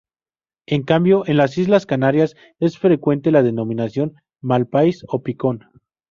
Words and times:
En 0.65 0.81
cambio, 0.81 1.27
en 1.27 1.37
las 1.37 1.59
islas 1.59 1.85
Canarias 1.85 2.33
es 2.57 2.79
frecuente 2.79 3.29
la 3.29 3.43
denominación 3.43 4.15
"malpaís" 4.41 5.05
o 5.07 5.21
"picón". 5.21 5.65